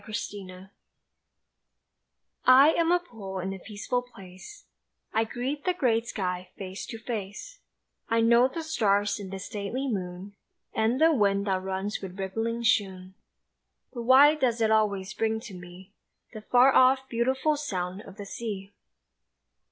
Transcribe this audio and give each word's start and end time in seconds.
THE 0.07 0.13
SEA 0.15 0.43
WIND 0.49 0.69
I 2.45 2.69
AM 2.71 2.91
a 2.91 2.97
pool 2.97 3.37
in 3.37 3.53
a 3.53 3.59
peaceful 3.59 4.01
place, 4.01 4.65
I 5.13 5.25
greet 5.25 5.63
the 5.63 5.75
great 5.75 6.07
sky 6.07 6.49
face 6.57 6.87
to 6.87 6.97
face, 6.97 7.59
I 8.09 8.19
know 8.19 8.47
the 8.47 8.63
stars 8.63 9.19
and 9.19 9.31
the 9.31 9.37
stately 9.37 9.87
moon 9.87 10.33
And 10.73 10.99
the 10.99 11.13
wind 11.13 11.45
that 11.45 11.61
runs 11.61 12.01
with 12.01 12.17
rippling 12.17 12.63
shoon 12.63 13.13
But 13.93 14.01
why 14.01 14.33
does 14.33 14.59
it 14.59 14.71
always 14.71 15.13
bring 15.13 15.39
to 15.41 15.53
me 15.53 15.93
The 16.33 16.41
far 16.41 16.73
off, 16.73 17.07
beautiful 17.07 17.55
sound 17.55 18.01
of 18.01 18.17
the 18.17 18.25
sea? 18.25 18.71